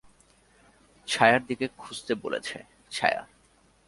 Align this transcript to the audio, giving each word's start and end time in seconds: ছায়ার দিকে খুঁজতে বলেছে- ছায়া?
ছায়ার 1.07 1.41
দিকে 1.47 1.65
খুঁজতে 1.77 2.13
বলেছে- 2.15 2.57
ছায়া? 2.91 3.21